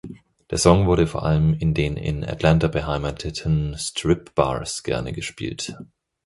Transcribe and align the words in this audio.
Der 0.49 0.57
Song 0.57 0.87
wurde 0.87 1.05
vor 1.05 1.21
allem 1.23 1.53
in 1.53 1.75
den 1.75 1.95
in 1.95 2.25
Atlanta 2.25 2.67
beheimateten 2.69 3.75
Strip-Bars 3.77 4.81
gerne 4.81 5.13
gespielt. 5.13 5.77